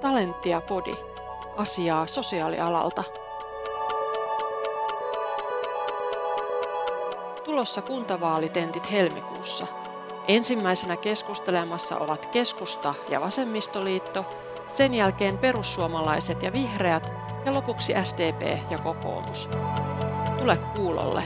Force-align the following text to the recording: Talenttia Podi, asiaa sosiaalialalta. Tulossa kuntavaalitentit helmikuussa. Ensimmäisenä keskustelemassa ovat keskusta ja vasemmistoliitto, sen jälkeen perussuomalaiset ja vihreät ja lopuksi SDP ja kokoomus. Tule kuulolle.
Talenttia 0.00 0.60
Podi, 0.60 0.94
asiaa 1.56 2.06
sosiaalialalta. 2.06 3.04
Tulossa 7.44 7.82
kuntavaalitentit 7.82 8.90
helmikuussa. 8.90 9.66
Ensimmäisenä 10.28 10.96
keskustelemassa 10.96 11.98
ovat 11.98 12.26
keskusta 12.26 12.94
ja 13.10 13.20
vasemmistoliitto, 13.20 14.24
sen 14.68 14.94
jälkeen 14.94 15.38
perussuomalaiset 15.38 16.42
ja 16.42 16.52
vihreät 16.52 17.12
ja 17.44 17.54
lopuksi 17.54 17.92
SDP 18.04 18.70
ja 18.70 18.78
kokoomus. 18.78 19.48
Tule 20.38 20.56
kuulolle. 20.76 21.22